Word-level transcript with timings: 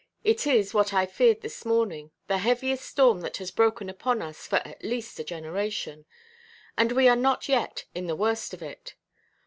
It 0.23 0.47
is, 0.47 0.73
what 0.73 0.93
I 0.95 1.05
feared 1.05 1.41
this 1.41 1.63
morning, 1.63 2.09
the 2.27 2.39
heaviest 2.39 2.83
storm 2.83 3.21
that 3.21 3.37
has 3.37 3.51
broken 3.51 3.87
upon 3.87 4.19
us 4.23 4.47
for 4.47 4.55
at 4.67 4.83
least 4.83 5.19
a 5.19 5.23
generation. 5.23 6.05
And 6.75 6.93
we 6.93 7.07
are 7.07 7.15
not 7.15 7.47
yet 7.47 7.85
in 7.93 8.07
the 8.07 8.15
worst 8.15 8.51
of 8.55 8.63
it. 8.63 8.95